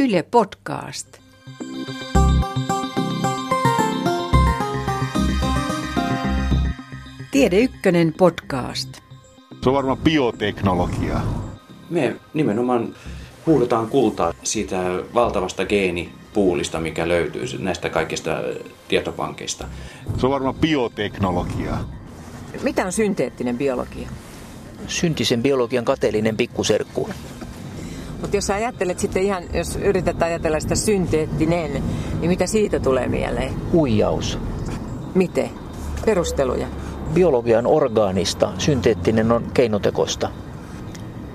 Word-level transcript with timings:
Yle 0.00 0.22
Podcast. 0.22 1.08
Tiede 7.30 7.58
Ykkönen 7.58 8.12
podcast. 8.18 8.88
Se 9.62 9.68
on 9.68 9.74
varmaan 9.74 9.98
bioteknologia. 9.98 11.20
Me 11.90 12.16
nimenomaan 12.34 12.94
huudetaan 13.46 13.88
kultaa 13.88 14.32
siitä 14.42 14.76
valtavasta 15.14 15.66
geenipuulista, 15.66 16.80
mikä 16.80 17.08
löytyy 17.08 17.44
näistä 17.58 17.90
kaikista 17.90 18.30
tietopankeista. 18.88 19.64
Se 20.18 20.26
on 20.26 20.32
varmaan 20.32 20.54
bioteknologia. 20.54 21.76
Mitä 22.62 22.86
on 22.86 22.92
synteettinen 22.92 23.58
biologia? 23.58 24.08
Syntisen 24.86 25.42
biologian 25.42 25.84
kateellinen 25.84 26.36
pikkuserkku. 26.36 27.08
Mutta 28.20 28.36
jos 28.36 28.46
sä 28.46 28.54
ajattelet 28.54 28.98
sitten 28.98 29.22
ihan, 29.22 29.42
jos 29.54 29.76
yrität 29.76 30.22
ajatella 30.22 30.60
sitä 30.60 30.74
synteettinen, 30.74 31.72
niin 31.72 32.30
mitä 32.30 32.46
siitä 32.46 32.80
tulee 32.80 33.08
mieleen? 33.08 33.54
Huijaus. 33.72 34.38
Miten? 35.14 35.50
Perusteluja. 36.06 36.66
Biologia 37.14 37.58
on 37.58 37.66
orgaanista, 37.66 38.52
synteettinen 38.58 39.32
on 39.32 39.44
keinotekosta. 39.54 40.30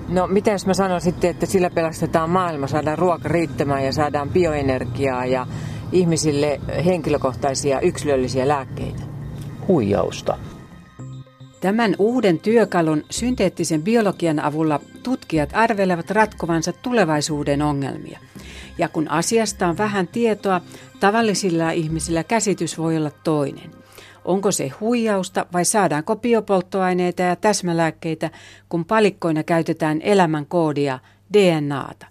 No 0.08 0.26
mitä 0.26 0.50
jos 0.50 0.66
mä 0.66 0.74
sanon 0.74 1.00
sitten, 1.00 1.30
että 1.30 1.46
sillä 1.46 1.70
pelastetaan 1.70 2.30
maailma, 2.30 2.66
saadaan 2.66 2.98
ruoka 2.98 3.28
riittämään 3.28 3.84
ja 3.84 3.92
saadaan 3.92 4.30
bioenergiaa 4.30 5.26
ja 5.26 5.46
ihmisille 5.92 6.60
henkilökohtaisia 6.84 7.80
yksilöllisiä 7.80 8.48
lääkkeitä? 8.48 9.02
Huijausta. 9.68 10.38
Tämän 11.64 11.96
uuden 11.98 12.38
työkalun 12.38 13.04
synteettisen 13.10 13.82
biologian 13.82 14.40
avulla 14.40 14.80
tutkijat 15.02 15.50
arvelevat 15.52 16.10
ratkovansa 16.10 16.72
tulevaisuuden 16.72 17.62
ongelmia. 17.62 18.18
Ja 18.78 18.88
kun 18.88 19.10
asiasta 19.10 19.68
on 19.68 19.78
vähän 19.78 20.08
tietoa, 20.08 20.60
tavallisilla 21.00 21.70
ihmisillä 21.70 22.24
käsitys 22.24 22.78
voi 22.78 22.96
olla 22.96 23.10
toinen. 23.10 23.70
Onko 24.24 24.52
se 24.52 24.68
huijausta 24.68 25.46
vai 25.52 25.64
saadaanko 25.64 26.16
biopolttoaineita 26.16 27.22
ja 27.22 27.36
täsmälääkkeitä, 27.36 28.30
kun 28.68 28.84
palikkoina 28.84 29.42
käytetään 29.42 30.02
elämän 30.02 30.46
koodia 30.46 30.98
DNAta? 31.32 32.06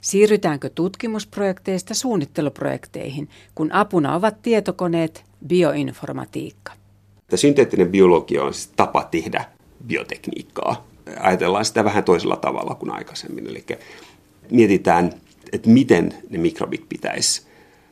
Siirrytäänkö 0.00 0.70
tutkimusprojekteista 0.74 1.94
suunnitteluprojekteihin, 1.94 3.28
kun 3.54 3.72
apuna 3.72 4.14
ovat 4.14 4.42
tietokoneet, 4.42 5.24
bioinformatiikka? 5.46 6.77
Synteettinen 7.36 7.88
biologia 7.88 8.44
on 8.44 8.54
siis 8.54 8.72
tapa 8.76 9.08
tehdä 9.10 9.44
biotekniikkaa. 9.86 10.86
Ajatellaan 11.20 11.64
sitä 11.64 11.84
vähän 11.84 12.04
toisella 12.04 12.36
tavalla 12.36 12.74
kuin 12.74 12.90
aikaisemmin. 12.90 13.46
Eli 13.46 13.64
mietitään, 14.50 15.12
että 15.52 15.70
miten 15.70 16.14
ne 16.30 16.38
mikrobit 16.38 16.88
pitäisi 16.88 17.42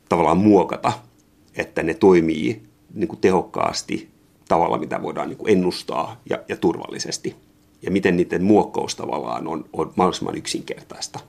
tavallaan 0.08 0.38
muokata, 0.38 0.92
että 1.56 1.82
ne 1.82 1.94
toimii 1.94 2.62
niin 2.94 3.08
kuin 3.08 3.20
tehokkaasti 3.20 4.08
tavalla, 4.48 4.78
mitä 4.78 5.02
voidaan 5.02 5.28
niin 5.28 5.38
kuin 5.38 5.52
ennustaa 5.52 6.20
ja, 6.30 6.38
ja 6.48 6.56
turvallisesti. 6.56 7.36
Ja 7.82 7.90
miten 7.90 8.16
niiden 8.16 8.44
muokkaus 8.44 8.96
tavallaan 8.96 9.48
on, 9.48 9.64
on 9.72 9.92
mahdollisimman 9.96 10.36
yksinkertaista. 10.36 11.20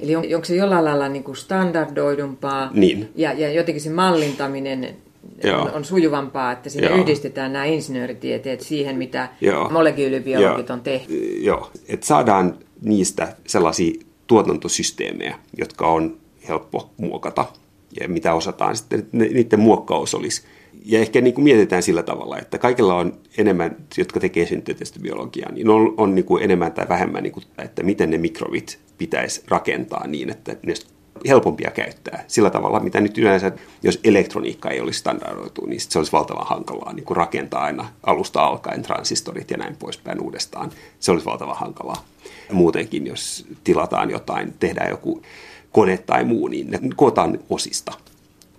Eli 0.00 0.16
on, 0.16 0.24
onko 0.34 0.44
se 0.44 0.56
jollain 0.56 0.84
lailla 0.84 1.08
niin 1.08 1.24
kuin 1.24 1.36
standardoidumpaa 1.36 2.70
Niin. 2.74 3.08
ja, 3.14 3.32
ja 3.32 3.52
jotenkin 3.52 3.82
se 3.82 3.90
mallintaminen 3.90 4.96
Joo. 5.44 5.62
on, 5.62 5.70
on 5.70 5.84
sujuvampaa, 5.84 6.52
että 6.52 6.70
siinä 6.70 6.88
Joo. 6.88 6.98
yhdistetään 6.98 7.52
nämä 7.52 7.64
insinööritieteet 7.64 8.60
siihen, 8.60 8.96
mitä 8.96 9.28
Joo. 9.40 9.70
molekyylibiologit 9.70 10.68
Joo. 10.68 10.76
on 10.76 10.80
tehty. 10.80 11.14
Joo, 11.42 11.70
että 11.88 12.06
saadaan 12.06 12.58
niistä 12.82 13.36
sellaisia 13.46 14.02
tuotantosysteemejä, 14.26 15.38
jotka 15.58 15.86
on 15.86 16.16
helppo 16.48 16.90
muokata 16.96 17.46
ja 18.00 18.08
mitä 18.08 18.34
osataan 18.34 18.76
sitten, 18.76 19.06
niiden 19.12 19.60
muokkaus 19.60 20.14
olisi. 20.14 20.42
Ja 20.84 20.98
ehkä 20.98 21.20
niin 21.20 21.34
kuin 21.34 21.44
mietitään 21.44 21.82
sillä 21.82 22.02
tavalla, 22.02 22.38
että 22.38 22.58
kaikilla 22.58 22.94
on 22.94 23.18
enemmän, 23.38 23.76
jotka 23.98 24.20
tekee 24.20 24.46
synteettistä 24.46 25.00
biologiaa, 25.00 25.52
niin 25.52 25.68
on, 25.68 25.94
on 25.96 26.14
niin 26.14 26.24
kuin 26.24 26.42
enemmän 26.42 26.72
tai 26.72 26.88
vähemmän, 26.88 27.22
niin 27.22 27.32
kuin, 27.32 27.44
että 27.58 27.82
miten 27.82 28.10
ne 28.10 28.18
mikrobit 28.18 28.78
pitäisi 28.98 29.42
rakentaa 29.48 30.06
niin, 30.06 30.30
että 30.30 30.56
ne 30.66 30.74
helpompia 31.28 31.70
käyttää. 31.70 32.24
Sillä 32.26 32.50
tavalla, 32.50 32.80
mitä 32.80 33.00
nyt 33.00 33.18
yleensä, 33.18 33.52
jos 33.82 34.00
elektroniikka 34.04 34.70
ei 34.70 34.80
olisi 34.80 34.98
standardoitu, 34.98 35.66
niin 35.66 35.80
se 35.80 35.98
olisi 35.98 36.12
valtavan 36.12 36.46
hankalaa 36.46 36.92
niin 36.92 37.04
kuin 37.04 37.16
rakentaa 37.16 37.62
aina 37.62 37.88
alusta 38.02 38.44
alkaen 38.44 38.82
transistorit 38.82 39.50
ja 39.50 39.56
näin 39.56 39.76
poispäin 39.76 40.20
uudestaan. 40.20 40.70
Se 41.00 41.12
olisi 41.12 41.26
valtavan 41.26 41.56
hankalaa. 41.56 42.04
Muutenkin, 42.52 43.06
jos 43.06 43.46
tilataan 43.64 44.10
jotain, 44.10 44.54
tehdään 44.58 44.90
joku 44.90 45.22
kone 45.72 45.98
tai 45.98 46.24
muu, 46.24 46.48
niin 46.48 46.70
ne 46.70 46.78
kootaan 46.96 47.38
osista, 47.50 47.92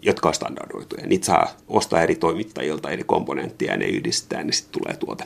jotka 0.02 0.28
on 0.28 0.34
standardoituja. 0.34 1.08
Niitä 1.08 1.26
saa 1.26 1.48
ostaa 1.68 2.02
eri 2.02 2.16
toimittajilta 2.16 2.90
eri 2.90 3.04
komponentteja 3.04 3.72
ja 3.72 3.78
ne 3.78 3.86
yhdistetään, 3.86 4.46
niin 4.46 4.54
sitten 4.54 4.82
tulee 4.82 4.98
tuote. 4.98 5.26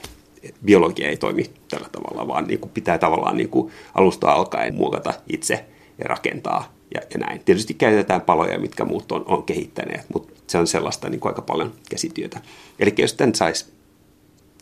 Biologia 0.66 1.10
ei 1.10 1.18
toimi 1.18 1.44
tällä 1.70 1.90
tavalla, 1.92 2.28
vaan 2.28 2.48
niin 2.48 2.60
kuin 2.60 2.72
pitää 2.72 2.98
tavallaan 2.98 3.38
niin 3.38 3.50
kuin 3.50 3.72
alusta 3.96 4.32
alkaen 4.32 4.76
muokata 4.76 5.14
itse 5.28 5.66
ja 5.98 6.06
rakentaa 6.06 6.81
ja, 6.96 7.02
ja 7.14 7.20
näin. 7.20 7.42
Tietysti 7.46 7.74
käytetään 7.74 8.22
paloja, 8.22 8.60
mitkä 8.60 8.86
muut 8.86 9.12
on, 9.12 9.24
on 9.28 9.44
kehittäneet, 9.44 10.06
mutta 10.14 10.34
se 10.48 10.58
on 10.58 10.68
sellaista 10.68 11.10
niin 11.10 11.20
kuin 11.20 11.30
aika 11.30 11.42
paljon 11.42 11.74
käsityötä. 11.90 12.42
Eli 12.80 12.94
jos 12.98 13.14
tämän 13.14 13.36
saisi 13.36 13.66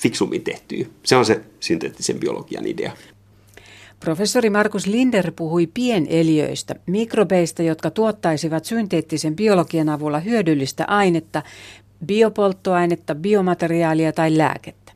fiksummin 0.01 0.43
tehtyä, 0.43 0.85
se 1.03 1.15
on 1.15 1.25
se 1.25 1.41
synteettisen 1.59 2.19
biologian 2.19 2.67
idea. 2.67 2.91
Professori 3.99 4.49
Markus 4.49 4.87
Linder 4.87 5.31
puhui 5.35 5.67
pieneliöistä, 5.67 6.75
mikrobeista, 6.85 7.63
jotka 7.63 7.91
tuottaisivat 7.91 8.65
synteettisen 8.65 9.35
biologian 9.35 9.89
avulla 9.89 10.19
hyödyllistä 10.19 10.85
ainetta, 10.87 11.43
biopolttoainetta, 12.05 13.15
biomateriaalia 13.15 14.13
tai 14.13 14.37
lääkettä. 14.37 14.88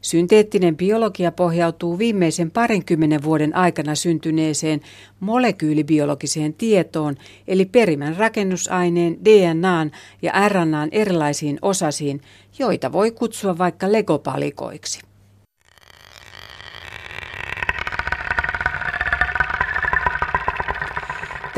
Synteettinen 0.00 0.76
biologia 0.76 1.32
pohjautuu 1.32 1.98
viimeisen 1.98 2.50
parinkymmenen 2.50 3.22
vuoden 3.22 3.56
aikana 3.56 3.94
syntyneeseen 3.94 4.80
molekyylibiologiseen 5.20 6.54
tietoon, 6.54 7.16
eli 7.48 7.64
perimän 7.64 8.16
rakennusaineen, 8.16 9.24
DNAn 9.24 9.90
ja 10.22 10.48
RNAn 10.48 10.88
erilaisiin 10.92 11.58
osasiin, 11.62 12.20
joita 12.58 12.92
voi 12.92 13.10
kutsua 13.10 13.58
vaikka 13.58 13.92
legopalikoiksi. 13.92 15.09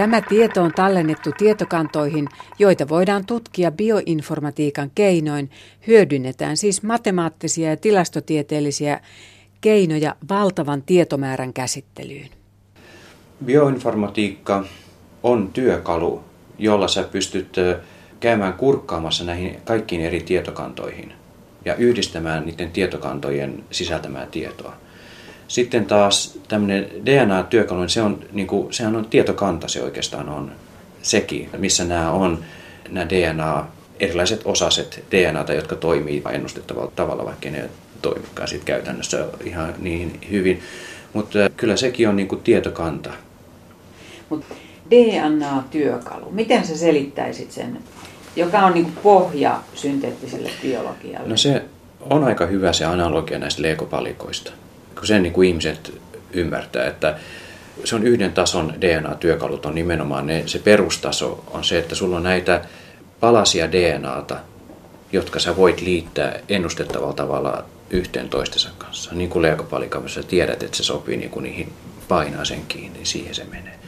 Tämä 0.02 0.20
tieto 0.20 0.62
on 0.62 0.72
tallennettu 0.72 1.30
tietokantoihin, 1.38 2.28
joita 2.58 2.88
voidaan 2.88 3.26
tutkia 3.26 3.70
bioinformatiikan 3.70 4.90
keinoin. 4.94 5.50
Hyödynnetään 5.86 6.56
siis 6.56 6.82
matemaattisia 6.82 7.70
ja 7.70 7.76
tilastotieteellisiä 7.76 9.00
keinoja 9.60 10.16
valtavan 10.28 10.82
tietomäärän 10.82 11.52
käsittelyyn. 11.52 12.28
Bioinformatiikka 13.44 14.64
on 15.22 15.50
työkalu, 15.52 16.24
jolla 16.58 16.88
sä 16.88 17.02
pystyt 17.02 17.56
käymään 18.20 18.52
kurkkaamassa 18.52 19.24
näihin 19.24 19.60
kaikkiin 19.64 20.00
eri 20.00 20.20
tietokantoihin 20.20 21.12
ja 21.64 21.74
yhdistämään 21.74 22.46
niiden 22.46 22.70
tietokantojen 22.70 23.64
sisältämää 23.70 24.26
tietoa. 24.26 24.76
Sitten 25.52 25.86
taas 25.86 26.38
tämmöinen 26.48 26.86
DNA-työkalu, 27.06 27.80
niin 27.80 27.88
se 27.88 28.02
on, 28.02 28.18
niin 28.32 28.46
kuin, 28.46 28.72
sehän 28.72 28.96
on 28.96 29.04
tietokanta, 29.04 29.68
se 29.68 29.82
oikeastaan 29.82 30.28
on 30.28 30.52
sekin, 31.02 31.50
missä 31.58 31.84
nämä 31.84 32.10
on 32.10 32.44
nämä 32.90 33.08
DNA, 33.08 33.66
erilaiset 34.00 34.40
osaset 34.44 35.04
DNAta, 35.10 35.52
jotka 35.52 35.76
toimii 35.76 36.22
ennustettavalla 36.32 36.92
tavalla, 36.96 37.24
vaikka 37.24 37.50
ne 37.50 37.70
toimikaan 38.02 38.48
sit 38.48 38.64
käytännössä 38.64 39.26
ihan 39.44 39.74
niin 39.78 40.20
hyvin. 40.30 40.60
Mutta 41.12 41.38
kyllä 41.56 41.76
sekin 41.76 42.08
on 42.08 42.16
niin 42.16 42.28
kuin 42.28 42.42
tietokanta. 42.42 43.10
Mutta 44.28 44.54
DNA-työkalu, 44.90 46.30
miten 46.30 46.66
sä 46.66 46.76
selittäisit 46.76 47.52
sen, 47.52 47.78
joka 48.36 48.58
on 48.58 48.74
niin 48.74 48.92
pohja 49.02 49.60
synteettiselle 49.74 50.50
biologialle? 50.62 51.28
No 51.28 51.36
se 51.36 51.64
on 52.00 52.24
aika 52.24 52.46
hyvä 52.46 52.72
se 52.72 52.84
analogia 52.84 53.38
näistä 53.38 53.62
legopalikoista. 53.62 54.52
Kun 54.94 55.06
sen 55.06 55.22
niin 55.22 55.32
kuin 55.32 55.48
ihmiset 55.48 56.00
ymmärtää, 56.32 56.86
että 56.86 57.18
se 57.84 57.94
on 57.94 58.06
yhden 58.06 58.32
tason 58.32 58.74
DNA-työkalut 58.80 59.66
on 59.66 59.74
nimenomaan 59.74 60.26
ne, 60.26 60.42
se 60.46 60.58
perustaso 60.58 61.44
on 61.50 61.64
se, 61.64 61.78
että 61.78 61.94
sulla 61.94 62.16
on 62.16 62.22
näitä 62.22 62.64
palasia 63.20 63.72
DNAta, 63.72 64.36
jotka 65.12 65.38
sä 65.38 65.56
voit 65.56 65.80
liittää 65.80 66.38
ennustettavalla 66.48 67.12
tavalla 67.12 67.64
yhteen 67.90 68.28
toistensa 68.28 68.70
kanssa. 68.78 69.14
Niin 69.14 69.30
kuin 69.30 69.42
legopalikassa 69.42 70.22
sä 70.22 70.28
tiedät, 70.28 70.62
että 70.62 70.76
se 70.76 70.82
sopii 70.82 71.16
niin 71.16 71.30
kuin 71.30 71.42
niihin 71.42 71.72
painaa 72.08 72.44
sen 72.44 72.62
kiinni, 72.68 72.98
niin 72.98 73.06
siihen 73.06 73.34
se 73.34 73.44
menee. 73.44 73.78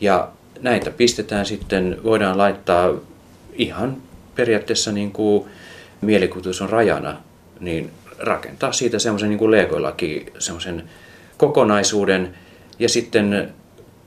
Ja 0.00 0.28
näitä 0.60 0.90
pistetään 0.90 1.46
sitten, 1.46 2.00
voidaan 2.04 2.38
laittaa 2.38 2.90
ihan 3.52 3.96
periaatteessa 4.34 4.92
niin 4.92 5.12
kuin 5.12 5.48
mielikuvitus 6.00 6.62
on 6.62 6.70
rajana, 6.70 7.16
niin 7.60 7.90
rakentaa 8.18 8.72
siitä 8.72 8.98
semmoisen 8.98 9.30
niin 9.30 9.50
Legoillakin 9.50 10.32
semmoisen 10.38 10.82
kokonaisuuden 11.36 12.34
ja 12.78 12.88
sitten 12.88 13.52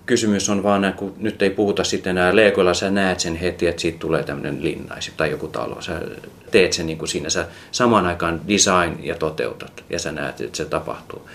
kysymys 0.05 0.49
on 0.49 0.63
vaan, 0.63 0.93
kun 0.97 1.13
nyt 1.17 1.41
ei 1.41 1.49
puhuta 1.49 1.83
sitten 1.83 2.17
enää 2.17 2.35
Legoilla, 2.35 2.73
sä 2.73 2.89
näet 2.89 3.19
sen 3.19 3.35
heti, 3.35 3.67
että 3.67 3.81
siitä 3.81 3.99
tulee 3.99 4.23
tämmöinen 4.23 4.63
linnais 4.63 5.11
tai 5.17 5.31
joku 5.31 5.47
talo. 5.47 5.81
Sä 5.81 6.01
teet 6.51 6.73
sen 6.73 6.85
niin 6.85 6.97
kuin 6.97 7.09
siinä, 7.09 7.29
sä 7.29 7.47
samaan 7.71 8.05
aikaan 8.05 8.41
design 8.47 8.99
ja 9.03 9.15
toteutat 9.15 9.83
ja 9.89 9.99
sä 9.99 10.11
näet, 10.11 10.41
että 10.41 10.57
se 10.57 10.65
tapahtuu. 10.65 11.29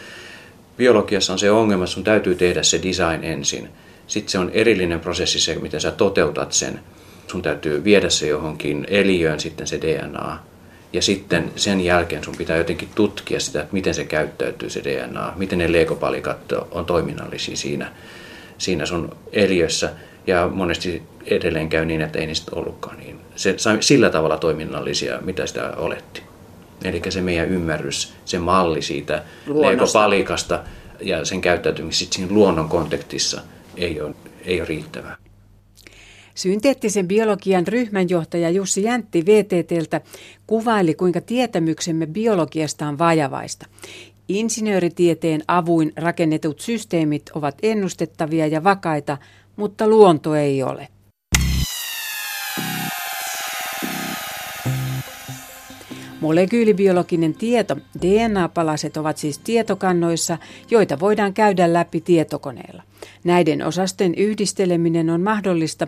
Biologiassa 0.77 1.33
on 1.33 1.39
se 1.39 1.51
ongelma, 1.51 1.87
sun 1.87 2.05
täytyy 2.05 2.35
tehdä 2.35 2.63
se 2.63 2.81
design 2.83 3.25
ensin. 3.25 3.69
Sitten 4.07 4.31
se 4.31 4.39
on 4.39 4.51
erillinen 4.55 5.01
prosessi 5.01 5.41
se, 5.41 5.55
miten 5.55 5.81
sä 5.81 5.91
toteutat 5.91 6.53
sen. 6.53 6.81
Sun 7.27 7.43
täytyy 7.43 7.85
viedä 7.85 8.11
se 8.11 8.29
johonkin 8.29 8.87
eliöön 8.89 9.41
sitten 9.41 9.67
se 9.67 9.81
DNA. 9.81 10.39
Ja 10.97 11.03
sitten 11.03 11.53
sen 11.57 11.81
jälkeen 11.81 12.25
sun 12.25 12.37
pitää 12.37 12.57
jotenkin 12.57 12.89
tutkia 12.95 13.41
sitä, 13.41 13.61
että 13.61 13.73
miten 13.73 13.95
se 13.95 14.05
käyttäytyy 14.05 14.71
se 14.71 14.85
DNA, 14.85 15.33
miten 15.37 15.59
ne 15.59 15.73
leikopalikat 15.73 16.53
on 16.71 16.87
toiminnallisia 16.87 17.57
siinä, 17.57 17.93
siinä 18.59 18.87
sun 18.87 19.17
eliössä. 19.33 19.93
Ja 20.27 20.49
monesti 20.55 21.03
edelleen 21.25 21.69
käy 21.69 21.85
niin, 21.85 22.03
että 22.03 22.19
ei 22.19 22.27
niistä 22.27 22.53
ollutkaan 22.55 22.99
niin. 22.99 23.21
Se, 23.37 23.57
sillä 23.81 24.11
tavalla 24.11 24.37
toiminnallisia, 24.37 25.21
mitä 25.21 25.47
sitä 25.47 25.73
oletti. 25.77 26.23
Eli 26.85 27.03
se 27.09 27.21
meidän 27.21 27.49
ymmärrys, 27.49 28.13
se 28.25 28.39
malli 28.39 28.83
siitä 28.83 29.23
leikopalikasta 29.47 30.61
ja 31.01 31.25
sen 31.25 31.41
käyttäytymistä 31.41 32.15
siinä 32.15 32.33
luonnon 32.33 32.69
kontekstissa 32.69 33.41
ei 33.77 34.01
ole, 34.01 34.15
ei 34.45 34.61
ole 34.61 34.69
riittävää. 34.69 35.17
Synteettisen 36.37 37.09
biologian 37.09 37.67
ryhmänjohtaja 37.67 38.51
Jussi 38.51 38.83
Jäntti 38.83 39.27
VTTltä 39.27 40.01
kuvaili, 40.47 40.95
kuinka 40.95 41.21
tietämyksemme 41.21 42.07
biologiasta 42.07 42.89
on 42.89 42.99
vajavaista. 42.99 43.67
Insinööritieteen 44.29 45.43
avuin 45.49 45.93
rakennetut 45.97 46.61
systeemit 46.61 47.23
ovat 47.35 47.59
ennustettavia 47.63 48.47
ja 48.47 48.65
vakaita, 48.65 49.19
mutta 49.57 49.89
luonto 49.89 50.35
ei 50.35 50.63
ole. 50.63 50.89
Molekyylibiologinen 56.21 57.35
tieto, 57.35 57.77
DNA-palaset 58.03 58.97
ovat 58.97 59.17
siis 59.17 59.39
tietokannoissa, 59.39 60.39
joita 60.71 61.01
voidaan 61.01 61.35
käydä 61.35 61.73
läpi 61.73 62.01
tietokoneella. 62.01 62.83
Näiden 63.25 63.67
osasten 63.67 64.15
yhdisteleminen 64.15 65.11
on 65.11 65.21
mahdollista 65.21 65.87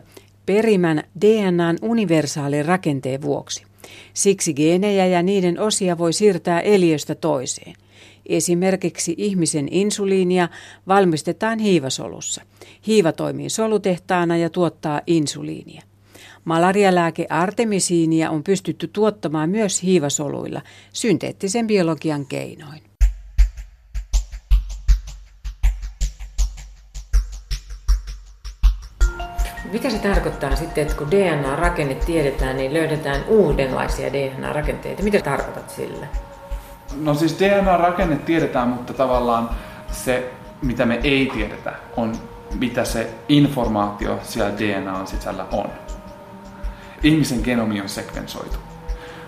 perimän 0.49 1.03
DNAn 1.21 1.79
universaalin 1.83 2.65
rakenteen 2.65 3.23
vuoksi. 3.23 3.65
Siksi 4.15 4.55
geenejä 4.55 5.07
ja 5.07 5.23
niiden 5.23 5.61
osia 5.61 5.99
voi 5.99 6.13
siirtää 6.13 6.61
eliöstä 6.61 7.15
toiseen. 7.15 7.75
Esimerkiksi 8.27 9.15
ihmisen 9.19 9.69
insuliinia 9.71 10.49
valmistetaan 10.87 11.59
hiivasolussa. 11.59 12.43
Hiiva 12.87 13.13
toimii 13.13 13.51
solutehtaana 13.51 14.37
ja 14.37 14.51
tuottaa 14.51 15.01
insuliinia. 15.07 15.83
Malarialääke 16.45 17.27
artemisiinia 17.31 18.31
on 18.31 18.45
pystytty 18.45 18.89
tuottamaan 18.89 19.51
myös 19.51 19.83
hiivasoluilla 19.83 20.63
synteettisen 20.93 21.67
biologian 21.67 22.27
keinoin. 22.27 22.88
Mitä 29.73 29.91
se 29.91 29.99
tarkoittaa 29.99 30.57
sitten, 30.57 30.83
että 30.83 30.97
kun 30.97 31.11
DNA-rakenne 31.11 31.95
tiedetään, 31.95 32.57
niin 32.57 32.75
löydetään 32.75 33.25
uudenlaisia 33.29 34.13
DNA-rakenteita? 34.13 35.03
Mitä 35.03 35.21
tarkoitat 35.21 35.71
sillä? 35.71 36.07
No 37.01 37.15
siis 37.15 37.39
DNA-rakenne 37.39 38.17
tiedetään, 38.17 38.69
mutta 38.69 38.95
tavallaan 38.95 39.51
se, 39.91 40.31
mitä 40.63 40.87
me 40.87 41.01
ei 41.05 41.31
tiedetä, 41.35 41.73
on 41.97 42.13
mitä 42.55 42.85
se 42.85 43.11
informaatio 43.29 44.19
siellä 44.23 44.59
DNAn 44.59 45.07
sisällä 45.07 45.47
on. 45.53 45.71
Ihmisen 47.03 47.41
genomi 47.45 47.81
on 47.81 47.89
sekvensoitu, 47.89 48.57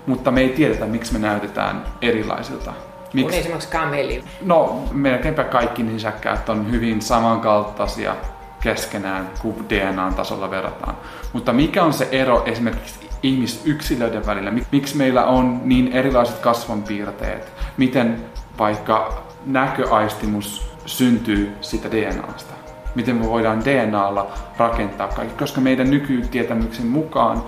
mutta 0.07 0.31
me 0.31 0.41
ei 0.41 0.49
tiedetä, 0.49 0.87
miksi 0.87 1.13
me 1.13 1.19
näytetään 1.19 1.85
erilaisilta. 2.03 2.73
Miksi? 3.13 3.35
On 3.35 3.41
esimerkiksi 3.41 3.69
kameli. 3.69 4.25
No, 4.43 4.85
melkeinpä 4.93 5.45
kaikki 5.45 5.83
nisäkkäät 5.83 6.49
on 6.49 6.71
hyvin 6.71 7.03
samankaltaisia 7.03 8.17
keskenään, 8.61 9.31
kun 9.43 9.67
DNA-tasolla 9.69 10.51
verrataan. 10.51 10.97
Mutta 11.33 11.53
mikä 11.53 11.83
on 11.83 11.93
se 11.93 12.09
ero 12.13 12.43
esimerkiksi 12.47 13.09
ihmisyksilöiden 13.23 14.27
välillä? 14.27 14.53
Miksi 14.73 14.97
meillä 14.97 15.25
on 15.25 15.61
niin 15.65 15.93
erilaiset 15.93 16.39
kasvonpiirteet? 16.39 17.53
Miten 17.77 18.25
vaikka 18.59 19.23
näköaistimus 19.47 20.71
syntyy 20.87 21.53
siitä 21.61 21.91
DNAsta? 21.91 22.55
Miten 22.95 23.17
me 23.17 23.27
voidaan 23.27 23.65
DNAlla 23.65 24.33
rakentaa 24.59 25.09
kaikki? 25.09 25.39
Koska 25.39 25.61
meidän 25.61 25.91
nykytietämyksen 25.91 26.87
mukaan 26.87 27.45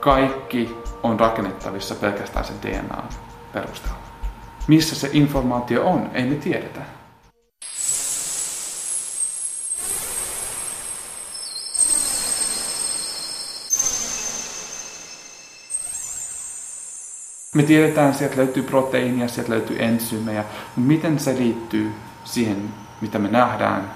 kaikki 0.00 0.76
on 1.02 1.20
rakennettavissa 1.20 1.94
pelkästään 1.94 2.44
sen 2.44 2.56
DNA 2.62 3.02
perusteella. 3.52 3.98
Missä 4.68 4.94
se 4.96 5.10
informaatio 5.12 5.88
on, 5.88 6.10
ei 6.14 6.24
me 6.24 6.34
tiedetä. 6.34 6.99
Me 17.54 17.62
tiedetään, 17.62 18.14
sieltä 18.14 18.36
löytyy 18.36 18.62
proteiinia, 18.62 19.28
sieltä 19.28 19.52
löytyy 19.52 19.76
ensyymejä, 19.82 20.44
mutta 20.76 20.80
miten 20.88 21.18
se 21.18 21.34
liittyy 21.34 21.94
siihen, 22.24 22.74
mitä 23.00 23.18
me 23.18 23.28
nähdään 23.28 23.92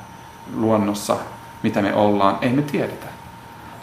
luonnossa, 0.55 1.17
mitä 1.63 1.83
me 1.83 1.95
ollaan, 1.95 2.39
ei 2.41 2.53
me 2.53 2.63
tiedetä. 2.63 3.07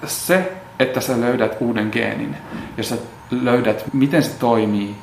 Se, 0.06 0.54
että 0.80 1.02
sä 1.02 1.22
löydät 1.22 1.58
uuden 1.60 1.90
geenin 1.92 2.38
ja 2.78 2.84
sä 2.84 2.98
löydät, 3.32 3.94
miten 3.94 4.24
se 4.24 4.30
toimii, 4.40 4.96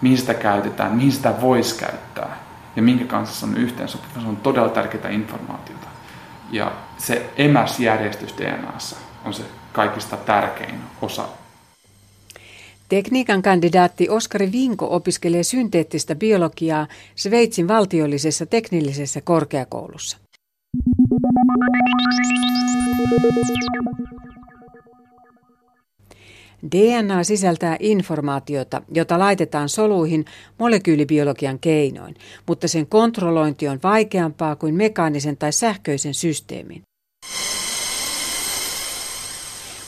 mihin 0.00 0.18
sitä 0.18 0.34
käytetään, 0.34 0.92
mihin 0.92 1.12
sitä 1.12 1.40
voisi 1.40 1.78
käyttää 1.78 2.36
ja 2.76 2.82
minkä 2.82 3.04
kanssa 3.04 3.40
se 3.40 3.46
on 3.46 3.56
yhteensopiva, 3.56 4.20
se 4.20 4.28
on 4.28 4.36
todella 4.36 4.68
tärkeää 4.68 5.10
informaatiota. 5.10 5.86
Ja 6.50 6.72
se 6.98 7.30
emäsjärjestys 7.36 8.34
DNAssa 8.38 8.96
on 9.24 9.34
se 9.34 9.42
kaikista 9.72 10.16
tärkein 10.16 10.80
osa 11.02 11.28
Tekniikan 12.88 13.42
kandidaatti 13.42 14.08
Oskari 14.08 14.52
Vinko 14.52 14.94
opiskelee 14.94 15.42
synteettistä 15.42 16.14
biologiaa 16.14 16.86
Sveitsin 17.14 17.68
valtiollisessa 17.68 18.46
teknillisessä 18.46 19.20
korkeakoulussa. 19.20 20.18
DNA 26.72 27.24
sisältää 27.24 27.76
informaatiota, 27.80 28.82
jota 28.94 29.18
laitetaan 29.18 29.68
soluihin 29.68 30.24
molekyylibiologian 30.58 31.58
keinoin, 31.58 32.14
mutta 32.46 32.68
sen 32.68 32.86
kontrollointi 32.86 33.68
on 33.68 33.78
vaikeampaa 33.82 34.56
kuin 34.56 34.74
mekaanisen 34.74 35.36
tai 35.36 35.52
sähköisen 35.52 36.14
systeemin. 36.14 36.82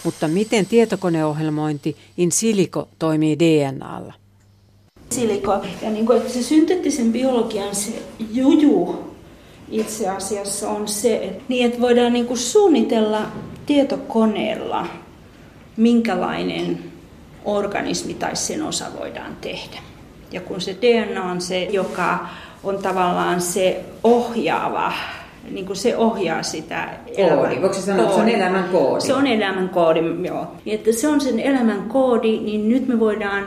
Mutta 0.08 0.28
miten 0.28 0.66
tietokoneohjelmointi 0.66 1.96
in 2.16 2.32
silico 2.32 2.88
toimii 2.98 3.38
DNAlla? 3.38 4.14
Silico, 5.10 5.62
ja 5.82 5.90
niin 5.90 6.06
kuin, 6.06 6.18
että 6.18 6.32
se 6.32 6.42
synteettisen 6.42 7.12
biologian 7.12 7.74
se 7.74 8.02
juju 8.32 9.14
itse 9.70 10.08
asiassa 10.08 10.70
on 10.70 10.88
se, 10.88 11.16
että, 11.16 11.42
niin, 11.48 11.66
että 11.66 11.80
voidaan 11.80 12.12
niin 12.12 12.26
kuin 12.26 12.38
suunnitella 12.38 13.22
tietokoneella, 13.66 14.86
minkälainen 15.76 16.84
organismi 17.44 18.14
tai 18.14 18.36
sen 18.36 18.62
osa 18.62 18.86
voidaan 18.98 19.36
tehdä. 19.40 19.78
Ja 20.32 20.40
kun 20.40 20.60
se 20.60 20.76
DNA 20.82 21.30
on 21.30 21.40
se, 21.40 21.62
joka 21.62 22.28
on 22.64 22.78
tavallaan 22.78 23.40
se 23.40 23.84
ohjaava 24.04 24.92
niin 25.50 25.66
kuin 25.66 25.76
se 25.76 25.96
ohjaa 25.96 26.42
sitä 26.42 26.88
koodi. 27.16 27.60
Voiko 27.60 27.74
se 27.74 27.82
sanoa, 27.82 28.02
että 28.02 28.14
se 28.14 28.22
on 28.22 28.28
elämän 28.28 28.64
koodi? 28.72 29.00
Se 29.00 29.14
on 29.14 29.26
elämän 29.26 29.68
koodi, 29.68 30.00
joo. 30.26 30.46
Ja 30.66 30.74
että 30.74 30.92
se 30.92 31.08
on 31.08 31.20
sen 31.20 31.40
elämän 31.40 31.82
koodi, 31.82 32.38
niin 32.38 32.68
nyt 32.68 32.88
me 32.88 33.00
voidaan 33.00 33.44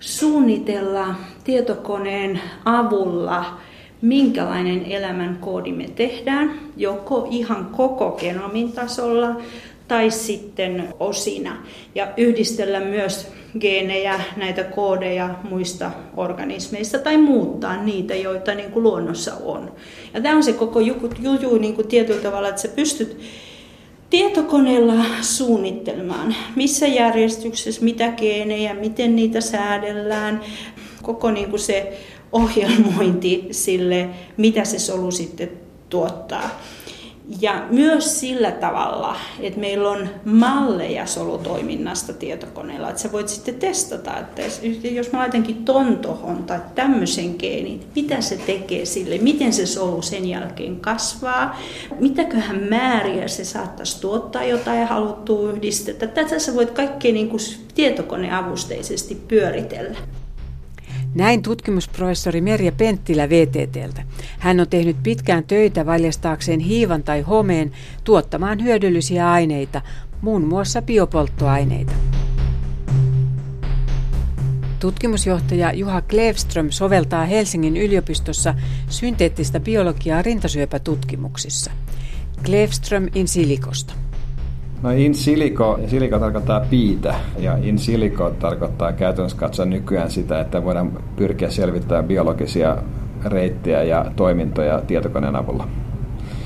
suunnitella 0.00 1.14
tietokoneen 1.44 2.40
avulla, 2.64 3.44
minkälainen 4.02 4.84
elämän 4.84 5.38
koodi 5.40 5.72
me 5.72 5.88
tehdään, 5.96 6.60
joko 6.76 7.26
ihan 7.30 7.68
koko 7.76 8.10
genomin 8.10 8.72
tasolla 8.72 9.36
tai 9.88 10.10
sitten 10.10 10.88
osina. 11.00 11.56
Ja 11.94 12.08
yhdistellä 12.16 12.80
myös 12.80 13.28
geenejä, 13.60 14.20
näitä 14.36 14.64
koodeja 14.64 15.34
muista 15.50 15.90
organismeista 16.16 16.98
tai 16.98 17.16
muuttaa 17.16 17.82
niitä, 17.82 18.14
joita 18.14 18.54
niin 18.54 18.70
kuin 18.70 18.82
luonnossa 18.82 19.32
on. 19.44 19.72
Ja 20.14 20.20
tämä 20.20 20.36
on 20.36 20.42
se 20.42 20.52
koko 20.52 20.80
juju 21.20 21.58
niin 21.58 21.74
kuin 21.74 21.88
tietyllä 21.88 22.22
tavalla, 22.22 22.48
että 22.48 22.62
sä 22.62 22.68
pystyt 22.68 23.20
tietokoneella 24.10 25.04
suunnittelemaan, 25.20 26.34
missä 26.56 26.86
järjestyksessä, 26.86 27.84
mitä 27.84 28.12
geenejä, 28.12 28.74
miten 28.74 29.16
niitä 29.16 29.40
säädellään, 29.40 30.40
koko 31.02 31.30
niin 31.30 31.50
kuin 31.50 31.60
se 31.60 31.98
ohjelmointi 32.32 33.48
sille, 33.50 34.08
mitä 34.36 34.64
se 34.64 34.78
solu 34.78 35.10
sitten 35.10 35.50
tuottaa. 35.90 36.60
Ja 37.40 37.66
myös 37.70 38.20
sillä 38.20 38.50
tavalla, 38.50 39.16
että 39.40 39.60
meillä 39.60 39.90
on 39.90 40.08
malleja 40.24 41.06
solutoiminnasta 41.06 42.12
tietokoneella, 42.12 42.88
että 42.88 43.02
sä 43.02 43.12
voit 43.12 43.28
sitten 43.28 43.54
testata, 43.54 44.18
että 44.18 44.42
jos 44.88 45.12
mä 45.12 45.18
laitankin 45.18 45.64
ton 45.64 45.98
tohon 45.98 46.44
tai 46.44 46.60
tämmöisen 46.74 47.34
geenin, 47.38 47.86
mitä 47.96 48.20
se 48.20 48.36
tekee 48.36 48.84
sille, 48.84 49.18
miten 49.18 49.52
se 49.52 49.66
solu 49.66 50.02
sen 50.02 50.28
jälkeen 50.28 50.80
kasvaa, 50.80 51.58
mitäköhän 52.00 52.62
määriä 52.68 53.28
se 53.28 53.44
saattaisi 53.44 54.00
tuottaa 54.00 54.44
jotain 54.44 54.86
haluttua 54.86 55.50
yhdistettä. 55.50 56.06
Tätä 56.06 56.38
sä 56.38 56.54
voit 56.54 56.70
kaikkea 56.70 57.12
niin 57.12 57.28
kuin 57.28 57.40
tietokoneavusteisesti 57.74 59.14
pyöritellä. 59.28 59.98
Näin 61.16 61.42
tutkimusprofessori 61.42 62.40
Merja 62.40 62.72
Penttilä 62.72 63.28
VTTltä. 63.28 64.02
Hän 64.38 64.60
on 64.60 64.68
tehnyt 64.68 64.96
pitkään 65.02 65.44
töitä 65.44 65.86
valjastaakseen 65.86 66.60
hiivan 66.60 67.02
tai 67.02 67.20
homeen 67.20 67.72
tuottamaan 68.04 68.62
hyödyllisiä 68.62 69.30
aineita, 69.32 69.82
muun 70.20 70.44
muassa 70.44 70.82
biopolttoaineita. 70.82 71.92
Tutkimusjohtaja 74.80 75.72
Juha 75.72 76.02
Klevström 76.02 76.70
soveltaa 76.70 77.24
Helsingin 77.24 77.76
yliopistossa 77.76 78.54
synteettistä 78.88 79.60
biologiaa 79.60 80.22
rintasyöpätutkimuksissa. 80.22 81.70
Klevström 82.44 83.08
in 83.14 83.28
silikosta. 83.28 83.94
No 84.82 84.90
in 84.90 85.14
silico, 85.14 85.78
silico 85.86 86.18
tarkoittaa 86.18 86.60
piitä 86.60 87.14
ja 87.38 87.58
in 87.62 87.78
silico 87.78 88.30
tarkoittaa 88.30 88.92
käytännössä 88.92 89.38
katsoa 89.38 89.66
nykyään 89.66 90.10
sitä, 90.10 90.40
että 90.40 90.64
voidaan 90.64 90.92
pyrkiä 91.16 91.50
selvittämään 91.50 92.04
biologisia 92.04 92.76
reittejä 93.24 93.82
ja 93.82 94.06
toimintoja 94.16 94.80
tietokoneen 94.86 95.36
avulla. 95.36 95.68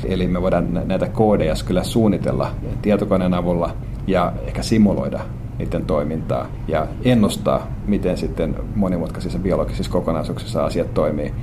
Eli 0.04 0.26
me 0.26 0.42
voidaan 0.42 0.80
näitä 0.84 1.08
koodeja 1.08 1.54
kyllä 1.66 1.82
suunnitella 1.82 2.50
tietokoneen 2.82 3.34
avulla 3.34 3.70
ja 4.06 4.32
ehkä 4.46 4.62
simuloida 4.62 5.20
niiden 5.58 5.86
toimintaa 5.86 6.46
ja 6.68 6.86
ennustaa, 7.04 7.66
miten 7.86 8.16
sitten 8.16 8.56
monimutkaisissa 8.74 9.38
biologisissa 9.38 9.92
kokonaisuuksissa 9.92 10.64
asiat 10.64 10.94
toimii. 10.94 11.34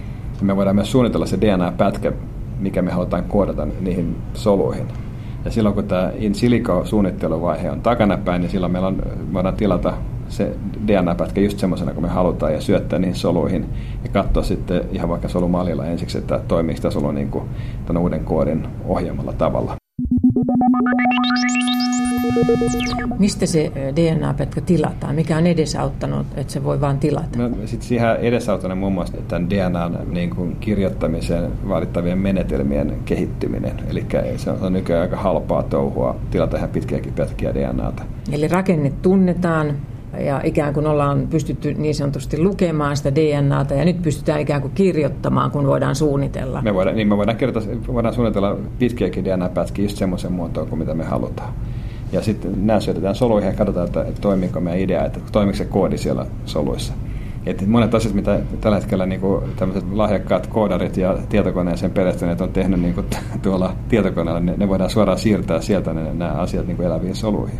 Me 0.41 0.55
voidaan 0.55 0.75
myös 0.75 0.91
suunnitella 0.91 1.25
se 1.25 1.41
DNA-pätkä, 1.41 2.11
mikä 2.59 2.81
me 2.81 2.91
halutaan 2.91 3.23
koodata 3.23 3.67
niihin 3.81 4.15
soluihin. 4.33 4.87
Ja 5.47 5.51
silloin 5.51 5.75
kun 5.75 5.87
tämä 5.87 6.11
in 6.15 6.35
silico 6.35 6.85
suunnitteluvaihe 6.85 7.71
on 7.71 7.81
takanapäin, 7.81 8.41
niin 8.41 8.49
silloin 8.49 8.71
meillä 8.71 8.87
on, 8.87 9.01
voidaan 9.33 9.55
tilata 9.55 9.93
se 10.29 10.55
DNA-pätkä 10.87 11.41
just 11.41 11.59
semmoisena 11.59 11.93
kuin 11.93 12.03
me 12.03 12.09
halutaan 12.09 12.53
ja 12.53 12.61
syöttää 12.61 12.99
niihin 12.99 13.15
soluihin 13.15 13.65
ja 14.03 14.09
katsoa 14.09 14.43
sitten 14.43 14.81
ihan 14.91 15.09
vaikka 15.09 15.27
solumallilla 15.27 15.85
ensiksi, 15.85 16.17
että 16.17 16.39
toimiiko 16.47 16.81
tämä 16.81 16.91
solu 16.91 17.11
niin 17.11 17.31
kuin 17.31 17.43
tämän 17.85 18.01
uuden 18.01 18.25
koodin 18.25 18.67
ohjelmalla 18.85 19.33
tavalla. 19.33 19.75
Mistä 23.19 23.45
se 23.45 23.71
DNA-pätkä 23.95 24.61
tilataan? 24.61 25.15
Mikä 25.15 25.37
on 25.37 25.47
edesauttanut, 25.47 26.27
että 26.35 26.53
se 26.53 26.63
voi 26.63 26.81
vain 26.81 26.99
tilata? 26.99 27.37
No, 27.37 27.49
sit 27.65 27.81
siihen 27.81 28.15
edesauttanut 28.15 28.79
muun 28.79 28.93
muassa 28.93 29.17
tämän 29.27 29.49
DNAn 29.49 29.97
niin 30.11 30.29
kuin 30.29 30.55
kirjoittamiseen 30.59 31.51
vaadittavien 31.69 32.17
menetelmien 32.17 32.93
kehittyminen. 33.05 33.71
Eli 33.89 34.05
se 34.37 34.51
on 34.51 34.73
nykyään 34.73 35.01
aika 35.01 35.17
halpaa 35.17 35.63
touhua 35.63 36.15
tilata 36.31 36.57
ihan 36.57 36.69
pitkiäkin 36.69 37.13
pätkiä 37.13 37.53
DNAta. 37.53 38.03
Eli 38.31 38.47
rakenne 38.47 38.91
tunnetaan, 39.01 39.73
ja 40.19 40.41
ikään 40.43 40.73
kuin 40.73 40.87
ollaan 40.87 41.27
pystytty 41.29 41.73
niin 41.73 41.95
sanotusti 41.95 42.41
lukemaan 42.41 42.97
sitä 42.97 43.15
DNAta 43.15 43.73
ja 43.73 43.85
nyt 43.85 44.01
pystytään 44.01 44.41
ikään 44.41 44.61
kuin 44.61 44.73
kirjoittamaan, 44.75 45.51
kun 45.51 45.67
voidaan 45.67 45.95
suunnitella. 45.95 46.61
Me 46.61 46.73
voidaan, 46.73 46.95
niin 46.95 47.07
me 47.07 47.17
voidaan, 47.17 47.37
kirjoittaa, 47.37 47.93
voidaan 47.93 48.13
suunnitella 48.13 48.57
pitkiäkin 48.79 49.25
DNA-pätkiä 49.25 49.85
just 49.85 49.97
semmoisen 49.97 50.31
muotoon 50.31 50.67
kuin 50.67 50.79
mitä 50.79 50.93
me 50.93 51.03
halutaan. 51.03 51.53
Ja 52.11 52.21
sitten 52.21 52.67
nämä 52.67 52.79
syötetään 52.79 53.15
soluihin 53.15 53.49
ja 53.49 53.55
katsotaan, 53.55 53.87
että, 53.87 54.01
että 54.01 54.21
toimiiko 54.21 54.59
meidän 54.59 54.81
idea, 54.81 55.05
että 55.05 55.19
toimiiko 55.31 55.57
se 55.57 55.65
koodi 55.65 55.97
siellä 55.97 56.25
soluissa. 56.45 56.93
Et 57.45 57.67
monet 57.67 57.95
asiat, 57.95 58.13
mitä 58.13 58.39
tällä 58.61 58.77
hetkellä 58.77 59.05
niin 59.05 59.21
tämmöiset 59.55 59.91
lahjakkaat 59.91 60.47
koodarit 60.47 60.97
ja 60.97 61.17
tietokoneeseen 61.29 61.91
perehtyneet 61.91 62.41
on 62.41 62.49
tehnyt 62.49 62.81
niin 62.81 62.93
kuin, 62.93 63.05
tuolla 63.41 63.75
tietokoneella, 63.89 64.39
ne, 64.39 64.53
ne 64.57 64.67
voidaan 64.67 64.89
suoraan 64.89 65.19
siirtää 65.19 65.61
sieltä 65.61 65.93
ne, 65.93 66.13
nämä 66.13 66.31
asiat 66.31 66.67
niin 66.67 66.77
kuin 66.77 66.87
eläviin 66.87 67.15
soluihin 67.15 67.59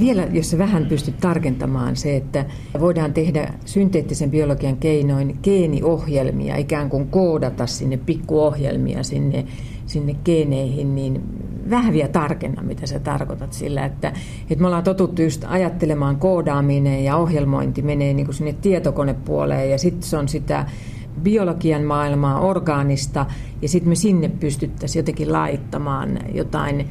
vielä, 0.00 0.26
jos 0.32 0.58
vähän 0.58 0.86
pystyt 0.86 1.18
tarkentamaan 1.20 1.96
se, 1.96 2.16
että 2.16 2.44
voidaan 2.80 3.12
tehdä 3.12 3.54
synteettisen 3.64 4.30
biologian 4.30 4.76
keinoin 4.76 5.38
geeniohjelmia, 5.42 6.56
ikään 6.56 6.90
kuin 6.90 7.08
koodata 7.08 7.66
sinne 7.66 7.96
pikkuohjelmia 7.96 9.02
sinne, 9.02 9.44
sinne 9.86 10.16
geeneihin, 10.24 10.94
niin 10.94 11.22
vähän 11.70 11.92
vielä 11.92 12.08
tarkenna, 12.08 12.62
mitä 12.62 12.86
sä 12.86 12.98
tarkoitat 12.98 13.52
sillä, 13.52 13.84
että, 13.84 14.12
että 14.50 14.62
me 14.62 14.66
ollaan 14.66 14.84
totuttu 14.84 15.22
just 15.22 15.44
ajattelemaan 15.48 16.16
koodaaminen 16.16 17.04
ja 17.04 17.16
ohjelmointi 17.16 17.82
menee 17.82 18.14
niin 18.14 18.26
kuin 18.26 18.34
sinne 18.34 18.52
tietokonepuoleen 18.52 19.70
ja 19.70 19.78
sitten 19.78 20.02
se 20.02 20.16
on 20.16 20.28
sitä 20.28 20.66
biologian 21.22 21.82
maailmaa, 21.82 22.40
orgaanista, 22.40 23.26
ja 23.62 23.68
sitten 23.68 23.88
me 23.88 23.94
sinne 23.94 24.28
pystyttäisiin 24.28 25.00
jotenkin 25.00 25.32
laittamaan 25.32 26.18
jotain 26.34 26.88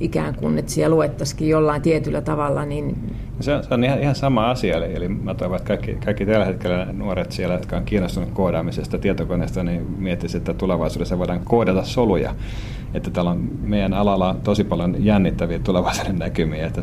ikään 0.00 0.34
kuin, 0.34 0.58
että 0.58 0.72
siellä 0.72 0.96
luettaisikin 0.96 1.48
jollain 1.48 1.82
tietyllä 1.82 2.20
tavalla. 2.20 2.64
Niin... 2.64 2.96
Se, 3.40 3.54
on, 3.54 3.64
se 3.64 3.74
on 3.74 3.84
ihan, 3.84 4.02
ihan 4.02 4.14
sama 4.14 4.50
asia, 4.50 4.76
eli, 4.76 4.94
eli 4.94 5.08
mä 5.08 5.34
toivon, 5.34 5.56
että 5.56 5.68
kaikki, 5.68 5.94
kaikki 6.04 6.26
tällä 6.26 6.44
hetkellä 6.44 6.86
nuoret 6.92 7.32
siellä, 7.32 7.54
jotka 7.54 7.76
on 7.76 7.84
kiinnostunut 7.84 8.30
koodaamisesta 8.30 8.98
tietokoneesta, 8.98 9.62
niin 9.62 9.86
miettisivät, 9.98 10.40
että 10.40 10.58
tulevaisuudessa 10.58 11.18
voidaan 11.18 11.40
koodata 11.44 11.84
soluja. 11.84 12.34
Että 12.94 13.10
täällä 13.10 13.30
on 13.30 13.50
meidän 13.62 13.94
alalla 13.94 14.36
tosi 14.44 14.64
paljon 14.64 15.04
jännittäviä 15.04 15.58
tulevaisuuden 15.58 16.18
näkymiä. 16.18 16.66
Että 16.66 16.82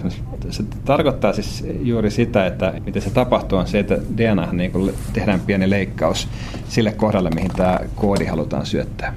se 0.49 0.63
tarkoittaa 0.85 1.33
siis 1.33 1.67
juuri 1.81 2.11
sitä, 2.11 2.45
että 2.45 2.73
miten 2.85 3.01
se 3.01 3.09
tapahtuu 3.09 3.57
on 3.57 3.67
se, 3.67 3.79
että 3.79 3.97
DNA 4.17 4.47
niin 4.51 4.93
tehdään 5.13 5.39
pieni 5.39 5.69
leikkaus 5.69 6.27
sille 6.67 6.91
kohdalle, 6.91 7.29
mihin 7.29 7.51
tämä 7.55 7.79
koodi 7.95 8.25
halutaan 8.25 8.65
syöttää. 8.65 9.13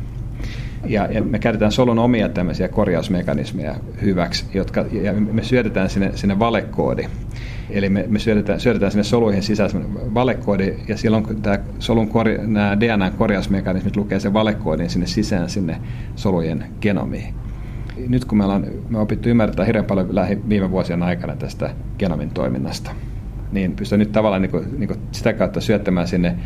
Ja, 0.87 1.09
ja 1.13 1.23
me 1.23 1.39
käytetään 1.39 1.73
solun 1.73 1.99
omia 1.99 2.29
tämmöisiä 2.29 2.69
korjausmekanismeja 2.69 3.75
hyväksi, 4.03 4.45
jotka, 4.55 4.85
ja 4.93 5.13
me 5.13 5.43
syötetään 5.43 5.91
sinne, 5.91 6.11
sinne 6.15 6.39
valekoodi. 6.39 7.05
Eli 7.71 7.89
me, 7.89 8.05
me 8.09 8.19
syötetään, 8.19 8.61
syötetään 8.61 8.93
sinne 8.93 9.05
soluihin 9.05 9.43
sisään 9.43 9.71
valekoodi, 10.15 10.75
ja 10.89 10.97
silloin 10.97 11.25
kun 11.25 11.43
tämä 11.43 11.59
solun 11.79 12.09
korja, 12.09 12.39
nämä 12.47 12.81
DNA-korjausmekanismit 12.81 13.97
lukee 13.97 14.21
sen 14.21 14.33
valekoodin 14.33 14.91
sinne 14.91 15.07
sisään 15.07 15.51
sinne 15.51 15.77
solujen 16.17 16.65
genomiin. 16.81 17.35
Nyt 18.09 18.25
kun 18.25 18.39
me 18.39 18.45
ollaan 18.45 18.67
me 18.89 18.99
opittu 18.99 19.29
ymmärtää 19.29 19.65
hirveän 19.65 19.85
paljon 19.85 20.15
lähi, 20.15 20.39
viime 20.49 20.71
vuosien 20.71 21.03
aikana 21.03 21.37
tästä 21.37 21.71
genomin 21.99 22.31
toiminnasta, 22.31 22.91
niin 23.53 23.77
pystyy 23.77 23.99
nyt 23.99 24.13
tavallaan 24.13 24.43
niin 24.43 24.51
kuin, 24.51 24.65
niin 24.79 24.89
kuin 24.89 25.01
sitä 25.13 25.33
kautta 25.33 25.61
syöttämään 25.61 26.09
sinne 26.09 26.37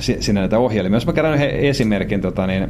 sinne 0.00 0.40
näitä 0.40 0.58
ohjelmia. 0.58 0.96
Jos 0.96 1.06
mä 1.06 1.12
kerron 1.12 1.34
yhden 1.34 1.50
esimerkin 1.50 2.20
tota, 2.20 2.46
niin, 2.46 2.68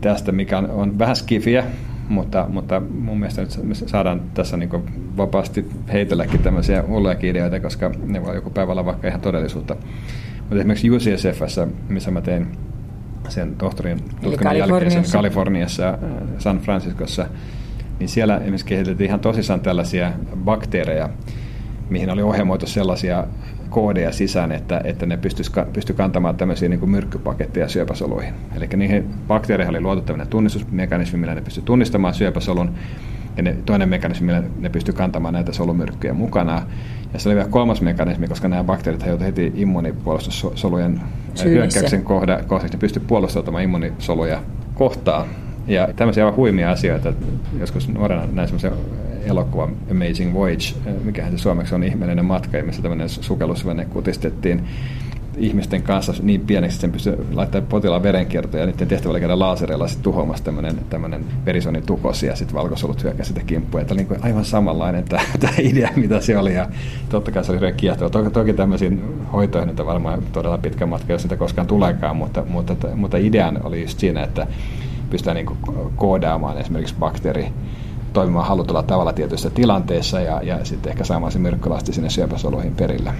tästä, 0.00 0.32
mikä 0.32 0.58
on, 0.58 0.70
on 0.70 0.98
vähän 0.98 1.16
skifiä, 1.16 1.64
mutta, 2.08 2.46
mutta 2.48 2.80
mun 2.80 3.18
mielestä 3.18 3.42
nyt 3.42 3.62
me 3.62 3.74
saadaan 3.74 4.22
tässä 4.34 4.56
niin 4.56 4.70
vapaasti 5.16 5.66
heitelläkin 5.92 6.42
tämmöisiä 6.42 6.84
hulluja 6.88 7.16
ideoita, 7.22 7.60
koska 7.60 7.90
ne 8.06 8.24
voi 8.24 8.34
joku 8.34 8.50
päivä 8.50 8.72
olla 8.72 8.84
vaikka 8.84 9.08
ihan 9.08 9.20
todellisuutta. 9.20 9.76
Mutta 10.38 10.56
esimerkiksi 10.56 10.90
UCSFssä, 10.90 11.68
missä 11.88 12.10
mä 12.10 12.20
tein 12.20 12.46
sen 13.28 13.56
tohtorin 13.56 13.98
tutkinnon 14.22 14.58
jälkeen 14.58 14.90
sen 14.90 15.04
Kaliforniassa, 15.12 15.98
San 16.38 16.58
Franciscossa, 16.58 17.26
niin 17.98 18.08
siellä 18.08 18.36
esimerkiksi 18.36 18.66
kehitettiin 18.66 19.08
ihan 19.08 19.20
tosissaan 19.20 19.60
tällaisia 19.60 20.12
bakteereja, 20.36 21.08
mihin 21.90 22.10
oli 22.10 22.22
ohjelmoitu 22.22 22.66
sellaisia 22.66 23.26
koodeja 23.76 24.12
sisään, 24.12 24.52
että, 24.52 24.80
että 24.84 25.06
ne 25.06 25.18
pysty 25.72 25.92
kantamaan 25.92 26.36
tämmöisiä 26.36 26.68
niin 26.68 26.80
kuin 26.80 26.90
myrkkypaketteja 26.90 27.68
syöpäsoluihin. 27.68 28.34
Eli 28.56 28.68
niihin 28.76 29.10
bakteereihin 29.28 29.70
oli 29.70 29.80
luotu 29.80 30.00
tämmöinen 30.00 30.28
tunnistusmekanismi, 30.28 31.18
millä 31.18 31.34
ne 31.34 31.40
pystyivät 31.40 31.64
tunnistamaan 31.64 32.14
syöpäsolun, 32.14 32.74
ja 33.36 33.42
ne, 33.42 33.56
toinen 33.66 33.88
mekanismi, 33.88 34.26
millä 34.26 34.42
ne 34.58 34.68
pystyivät 34.68 34.98
kantamaan 34.98 35.34
näitä 35.34 35.52
solumyrkkyjä 35.52 36.14
mukana. 36.14 36.62
Ja 37.12 37.18
se 37.18 37.28
oli 37.28 37.36
vielä 37.36 37.48
kolmas 37.48 37.80
mekanismi, 37.80 38.28
koska 38.28 38.48
nämä 38.48 38.64
bakteerit 38.64 39.06
joutuivat 39.06 39.26
heti 39.26 39.52
immunipuolustussolujen 39.54 41.00
hyökkäyksen 41.44 42.02
kohdaksi, 42.02 42.68
ne 42.72 42.78
pystyivät 42.78 43.08
puolustautumaan 43.08 43.64
immunisoluja 43.64 44.42
kohtaan. 44.74 45.28
Ja 45.66 45.88
tämmöisiä 45.96 46.24
aivan 46.24 46.36
huimia 46.36 46.70
asioita. 46.70 47.12
Joskus 47.60 47.88
nuorena 47.88 48.28
näin 48.32 48.48
semmoisia 48.48 48.72
elokuva 49.26 49.68
Amazing 49.90 50.34
Voyage, 50.34 50.64
mikähän 51.04 51.32
se 51.32 51.38
suomeksi 51.38 51.74
on 51.74 51.84
ihmeellinen 51.84 52.24
matka, 52.24 52.62
missä 52.62 52.82
tämmöinen 52.82 53.08
sukellusvene 53.08 53.84
kutistettiin 53.84 54.62
ihmisten 55.36 55.82
kanssa 55.82 56.12
niin 56.22 56.40
pieneksi, 56.40 56.74
että 56.74 56.80
sen 56.80 56.92
pystyy 56.92 57.26
laittamaan 57.32 57.68
potilaan 57.68 58.02
verenkiertoja 58.02 58.62
ja 58.62 58.66
niiden 58.66 58.88
tehtävä 58.88 59.10
oli 59.10 59.20
käydä 59.20 59.38
lasereilla 59.38 59.88
sitten 59.88 60.04
tuhoamassa 60.04 60.44
tämmöinen, 60.44 60.78
tämmöinen 60.90 61.24
verisonin 61.46 61.82
tukosi 61.86 62.26
ja 62.26 62.36
sitten 62.36 62.54
valkosolut 62.54 63.04
hyökkäsi 63.04 63.28
sitä 63.28 63.40
kimppuja. 63.46 63.84
Tämä 63.84 64.00
oli 64.00 64.06
niin 64.08 64.24
aivan 64.24 64.44
samanlainen 64.44 65.04
tämä, 65.04 65.22
tämä 65.40 65.52
idea, 65.58 65.90
mitä 65.96 66.20
se 66.20 66.38
oli 66.38 66.54
ja 66.54 66.68
totta 67.08 67.32
kai 67.32 67.44
se 67.44 67.52
oli 67.52 67.56
hirveän 67.56 67.76
kiehtova. 67.76 68.10
Toki, 68.10 68.30
toki 68.30 68.52
tämmöisiin 68.52 69.02
hoitoihin 69.32 69.70
että 69.70 69.86
varmaan 69.86 70.22
todella 70.32 70.58
pitkä 70.58 70.86
matka, 70.86 71.12
jos 71.12 71.22
sitä 71.22 71.36
koskaan 71.36 71.66
tuleekaan, 71.66 72.16
mutta, 72.16 72.44
mutta, 72.48 72.74
mutta 72.94 73.16
idean 73.16 73.60
oli 73.64 73.82
just 73.82 73.98
siinä, 73.98 74.22
että 74.22 74.46
pystytään 75.10 75.34
niin 75.34 75.58
koodaamaan 75.96 76.58
esimerkiksi 76.58 76.94
bakteeri 76.98 77.48
toimimaan 78.16 78.46
halutulla 78.46 78.82
tavalla 78.82 79.12
tietyissä 79.12 79.50
tilanteissa 79.50 80.20
ja, 80.20 80.40
ja 80.42 80.64
sitten 80.64 80.90
ehkä 80.90 81.04
saamaan 81.04 81.32
se 81.32 81.38
myrkkylasti 81.38 81.92
sinne 81.92 82.10
syöpäsoluihin 82.10 82.74
perille. 82.74 83.12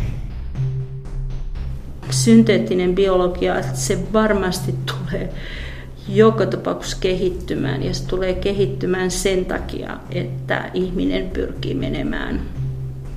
Synteettinen 2.10 2.94
biologia, 2.94 3.62
se 3.62 3.98
varmasti 4.12 4.74
tulee 4.86 5.32
joka 6.08 6.46
tapauksessa 6.46 6.96
kehittymään 7.00 7.82
ja 7.82 7.94
se 7.94 8.06
tulee 8.06 8.34
kehittymään 8.34 9.10
sen 9.10 9.44
takia, 9.44 9.96
että 10.10 10.70
ihminen 10.74 11.30
pyrkii 11.30 11.74
menemään 11.74 12.40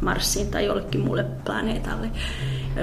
Marsiin 0.01 0.47
tai 0.47 0.65
jollekin 0.65 1.01
muulle 1.01 1.25
planeetalle 1.45 2.09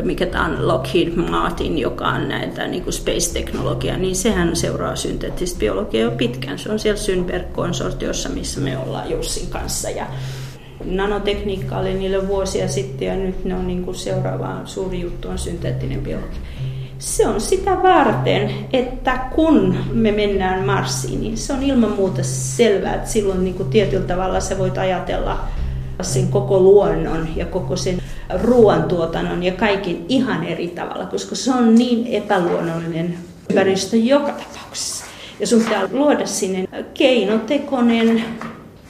mikä 0.02 0.26
tämä 0.26 0.44
on 0.44 0.68
Lockheed 0.68 1.12
Martin, 1.30 1.78
joka 1.78 2.08
on 2.08 2.28
näitä 2.28 2.66
niin 2.66 2.82
kuin 2.82 2.94
space-teknologia, 2.94 3.96
niin 3.96 4.16
sehän 4.16 4.56
seuraa 4.56 4.96
synteettistä 4.96 5.58
biologiaa 5.58 6.10
jo 6.10 6.16
pitkään. 6.16 6.58
Se 6.58 6.72
on 6.72 6.78
siellä 6.78 7.00
Synberg-konsortiossa, 7.00 8.28
missä 8.28 8.60
me 8.60 8.78
ollaan 8.78 9.10
Jussin 9.10 9.50
kanssa. 9.50 9.90
Ja 9.90 10.06
nanotekniikka 10.84 11.78
oli 11.78 11.94
niille 11.94 12.28
vuosia 12.28 12.68
sitten 12.68 13.08
ja 13.08 13.14
nyt 13.16 13.44
ne 13.44 13.54
on 13.54 13.66
niin 13.66 13.84
kuin 13.84 13.94
seuraava 13.94 14.60
suuri 14.64 15.00
juttu 15.00 15.28
on 15.28 15.38
synteettinen 15.38 16.00
biologia. 16.00 16.40
Se 16.98 17.26
on 17.28 17.40
sitä 17.40 17.82
varten, 17.82 18.50
että 18.72 19.18
kun 19.34 19.76
me 19.92 20.12
mennään 20.12 20.66
Marsiin, 20.66 21.20
niin 21.20 21.36
se 21.36 21.52
on 21.52 21.62
ilman 21.62 21.90
muuta 21.90 22.22
selvää, 22.22 22.94
että 22.94 23.10
silloin 23.10 23.44
niin 23.44 23.54
kuin 23.54 23.68
tietyllä 23.68 24.06
tavalla 24.06 24.40
sä 24.40 24.58
voit 24.58 24.78
ajatella 24.78 25.40
sen 26.02 26.28
koko 26.28 26.60
luonnon 26.60 27.28
ja 27.36 27.46
koko 27.46 27.76
sen 27.76 28.02
ruoantuotannon 28.42 29.42
ja 29.42 29.52
kaikin 29.52 30.06
ihan 30.09 30.45
eri 30.45 30.68
tavalla, 30.68 31.06
koska 31.06 31.35
se 31.35 31.50
on 31.50 31.75
niin 31.75 32.06
epäluonnollinen 32.06 33.18
ympäristö 33.50 33.97
joka 33.97 34.33
tapauksessa. 34.33 35.04
Ja 35.40 35.47
sun 35.47 35.62
pitää 35.62 35.88
luoda 35.92 36.26
sinne 36.26 36.68
keinotekoinen 36.95 38.25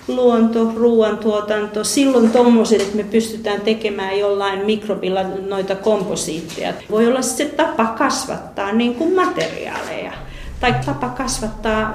luonto, 0.09 0.73
ruoantuotanto, 0.77 1.85
silloin 1.85 2.31
tuommoiset, 2.31 2.81
että 2.81 2.97
me 2.97 3.05
pystytään 3.05 3.61
tekemään 3.61 4.19
jollain 4.19 4.67
mikrobilla 4.67 5.23
noita 5.49 5.75
komposiitteja. 5.75 6.75
Voi 6.91 7.07
olla 7.07 7.23
se 7.23 7.45
tapa 7.45 7.87
kasvattaa 7.87 8.73
niin 8.73 8.95
kuin 8.95 9.15
materiaaleja 9.15 10.13
tai 10.61 10.75
tapa 10.87 11.09
kasvattaa 11.09 11.95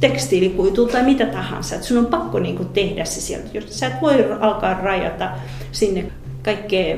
tekstiilikuitua 0.00 0.88
tai 0.88 1.02
mitä 1.02 1.26
tahansa. 1.26 1.74
Et 1.74 1.82
sun 1.82 1.98
on 1.98 2.06
pakko 2.06 2.38
niin 2.38 2.56
kuin 2.56 2.68
tehdä 2.68 3.04
se 3.04 3.20
sieltä. 3.20 3.48
Sä 3.66 3.86
et 3.86 4.02
voi 4.02 4.26
alkaa 4.40 4.74
rajata 4.74 5.30
sinne 5.72 6.04
kaikkea. 6.42 6.96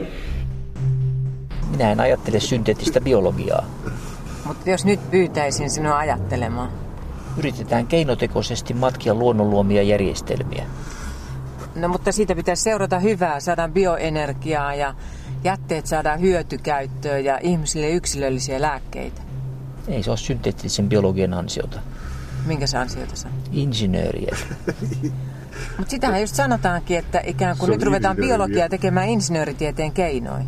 Minä 1.70 1.92
en 1.92 2.00
ajattele 2.00 2.40
synteettistä 2.40 3.00
biologiaa. 3.00 3.64
Mutta 4.44 4.70
jos 4.70 4.84
nyt 4.84 5.10
pyytäisin 5.10 5.70
sinua 5.70 5.98
ajattelemaan. 5.98 6.70
Yritetään 7.38 7.86
keinotekoisesti 7.86 8.74
matkia 8.74 9.14
luonnonluomia 9.14 9.82
järjestelmiä. 9.82 10.64
No 11.74 11.88
mutta 11.88 12.12
siitä 12.12 12.34
pitäisi 12.34 12.62
seurata 12.62 12.98
hyvää, 12.98 13.40
saadaan 13.40 13.72
bioenergiaa 13.72 14.74
ja 14.74 14.94
jätteet 15.44 15.86
saadaan 15.86 16.20
hyötykäyttöön 16.20 17.24
ja 17.24 17.38
ihmisille 17.42 17.90
yksilöllisiä 17.90 18.60
lääkkeitä. 18.60 19.22
Ei 19.88 20.02
se 20.02 20.10
ole 20.10 20.16
synteettisen 20.16 20.88
biologian 20.88 21.34
ansiota. 21.34 21.80
Minkä 22.46 22.66
se 22.66 22.78
ansiota 22.78 23.16
se 23.16 23.28
Insinööriä. 23.52 24.36
Mutta 25.78 25.90
sitähän 25.90 26.20
just 26.20 26.34
sanotaankin, 26.34 26.98
että 26.98 27.20
ikään 27.24 27.56
kuin 27.58 27.70
nyt 27.70 27.82
ruvetaan 27.82 28.16
biologiaa 28.16 28.68
tekemään 28.68 29.08
insinööritieteen 29.08 29.92
keinoin. 29.92 30.46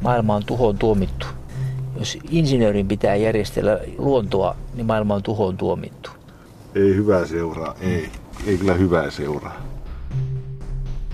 Maailma 0.00 0.34
on 0.34 0.44
tuhoon 0.44 0.78
tuomittu. 0.78 1.26
Jos 1.98 2.18
insinöörin 2.30 2.88
pitää 2.88 3.16
järjestellä 3.16 3.78
luontoa, 3.98 4.56
niin 4.74 4.86
maailma 4.86 5.14
on 5.14 5.22
tuhoon 5.22 5.56
tuomittu. 5.56 6.10
Ei 6.74 6.94
hyvää 6.94 7.26
seuraa, 7.26 7.74
ei. 7.80 8.10
Ei 8.46 8.58
kyllä 8.58 8.74
hyvää 8.74 9.10
seuraa. 9.10 9.62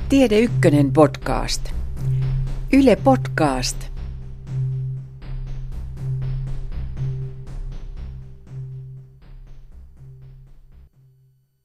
Tiede 0.09 0.39
Ykkönen 0.39 0.93
podcast. 0.93 1.71
Yle 2.73 2.97
Podcast. 2.97 3.94